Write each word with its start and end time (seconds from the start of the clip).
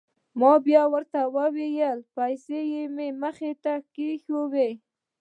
ما 0.39 0.51
بيا 0.65 0.83
ورته 0.93 1.19
پيسې 2.15 2.59
مخې 3.21 3.51
ته 3.63 3.73
کښېښووې. 3.93 4.69